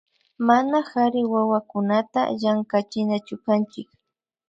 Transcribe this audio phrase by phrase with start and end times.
[0.47, 3.89] Mana kari wawakunata llankachinachukanchik